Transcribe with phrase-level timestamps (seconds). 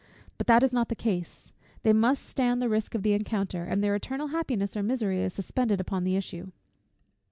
[0.39, 1.51] But that is not the case;
[1.83, 5.31] they must stand the risk of the encounter, and their eternal happiness or misery is
[5.31, 6.49] suspended upon the issue.